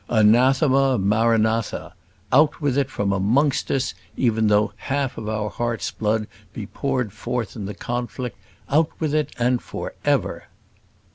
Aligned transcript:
Anathema 0.09 0.97
maranatha! 0.97 1.93
out 2.31 2.59
with 2.59 2.75
it 2.75 2.89
from 2.89 3.13
amongst 3.13 3.69
us, 3.69 3.93
even 4.17 4.47
though 4.47 4.69
the 4.69 4.73
half 4.85 5.15
of 5.15 5.29
our 5.29 5.47
heart's 5.47 5.91
blood 5.91 6.25
be 6.55 6.65
poured 6.65 7.13
forth 7.13 7.55
in 7.55 7.65
the 7.65 7.75
conflict! 7.75 8.35
out 8.67 8.89
with 8.99 9.13
it, 9.13 9.31
and 9.37 9.61
for 9.61 9.93
ever! 10.03 10.45